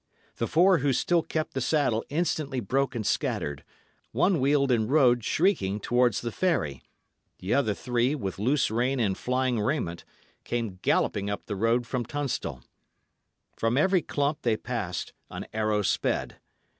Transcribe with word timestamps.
The 0.37 0.47
four 0.47 0.79
who 0.79 0.93
still 0.93 1.21
kept 1.21 1.53
the 1.53 1.61
saddle 1.61 2.03
instantly 2.09 2.59
broke 2.59 2.95
and 2.95 3.05
scattered; 3.05 3.63
one 4.13 4.39
wheeled 4.39 4.71
and 4.71 4.89
rode, 4.89 5.23
shrieking, 5.23 5.79
towards 5.79 6.21
the 6.21 6.31
ferry; 6.31 6.81
the 7.37 7.53
other 7.53 7.75
three, 7.75 8.15
with 8.15 8.39
loose 8.39 8.71
rein 8.71 8.99
and 8.99 9.15
flying 9.15 9.59
raiment, 9.61 10.03
came 10.43 10.79
galloping 10.81 11.29
up 11.29 11.45
the 11.45 11.55
road 11.55 11.85
from 11.85 12.03
Tunstall. 12.03 12.63
From 13.55 13.77
every 13.77 14.01
clump 14.01 14.41
they 14.41 14.57
passed 14.57 15.13
an 15.29 15.45
arrow 15.53 15.83
sped. 15.83 16.37